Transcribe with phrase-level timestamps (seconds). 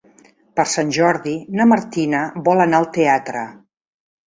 [0.59, 3.47] Per Sant Jordi na Martina vol anar al teatre.